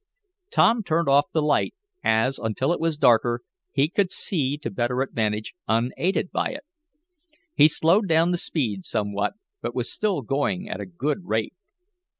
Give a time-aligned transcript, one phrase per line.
[0.49, 5.03] Tom turned off the light, as, until it was darker, he could see to better
[5.03, 6.63] advantage unaided by it.
[7.53, 11.53] He slowed down the speed somewhat, but was still going at a good rate.